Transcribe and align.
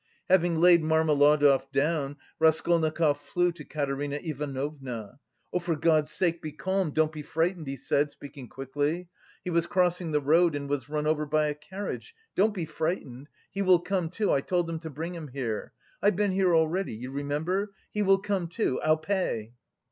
Having 0.31 0.59
laid 0.59 0.81
Marmeladov 0.81 1.71
down, 1.71 2.17
Raskolnikov 2.39 3.21
flew 3.21 3.51
to 3.51 3.63
Katerina 3.63 4.15
Ivanovna. 4.15 5.19
"For 5.61 5.75
God's 5.75 6.09
sake 6.09 6.41
be 6.41 6.51
calm, 6.51 6.89
don't 6.89 7.11
be 7.11 7.21
frightened!" 7.21 7.67
he 7.67 7.77
said, 7.77 8.09
speaking 8.09 8.47
quickly, 8.49 9.09
"he 9.43 9.51
was 9.51 9.67
crossing 9.67 10.09
the 10.09 10.19
road 10.19 10.55
and 10.55 10.67
was 10.67 10.89
run 10.89 11.05
over 11.05 11.27
by 11.27 11.45
a 11.49 11.53
carriage, 11.53 12.15
don't 12.35 12.55
be 12.55 12.65
frightened, 12.65 13.27
he 13.51 13.61
will 13.61 13.77
come 13.77 14.09
to, 14.09 14.31
I 14.33 14.41
told 14.41 14.65
them 14.65 14.79
bring 14.79 15.13
him 15.13 15.27
here... 15.27 15.71
I've 16.01 16.15
been 16.15 16.31
here 16.31 16.55
already, 16.55 16.95
you 16.95 17.11
remember? 17.11 17.71
He 17.91 18.01
will 18.01 18.17
come 18.17 18.47
to; 18.47 18.81
I'll 18.81 18.97
pay!" 18.97 19.53